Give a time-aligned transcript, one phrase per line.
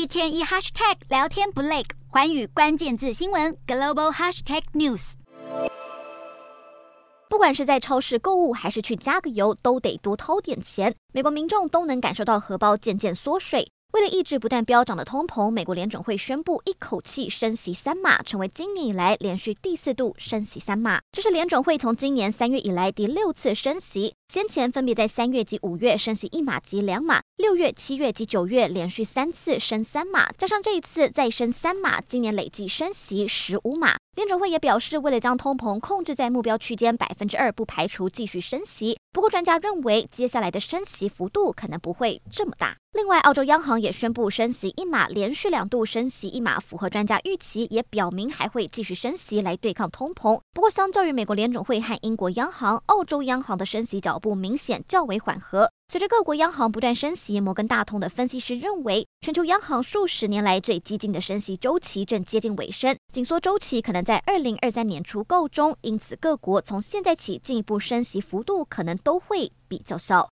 [0.00, 5.12] 一天一 hashtag 聊天不累，寰宇关键字新闻 global hashtag news。
[7.28, 10.94] 不管是在超市购物，还是去加个油，都得多掏点钱。
[11.12, 13.70] 美国民众都能感受到荷包渐渐缩水。
[13.92, 21.00] 为了抑制不断飙涨的通膨，美国联准会宣布一口气升息三码，成为今年以来连续第四度升息三码。
[21.12, 33.96] 这是联准会从今年三月以来第六次升息，先前分别在三月及五月升息一码及两码，六月、七月及九月连续三次升三码，加上这一次再升三码，今年累计升息十五码。
[34.14, 38.98] 联准会也表示，为了将通膨控制在目标区间百分之二，不排除继续升息。
[39.10, 42.76] 不过，专家认为，接下来的升息幅度可能不会这么大。
[42.92, 50.38] 另外，澳洲央行也宣布升息一码，连续两度升息一码，符合专家预期，也表明还会继续升息来对抗通膨。
[50.52, 55.70] 不过，相较于美国联准会和英国央行，澳洲央行的升息脚步明显较为缓和。
[55.90, 70.28] 随着各国央行不断升息，摩根大通的分析师认为，全球央行数十年来最激进的升息周期正接近尾声，紧缩周期可能在二零二三年初告终，因此各国从现在起进一步升息幅度可能都会比较小。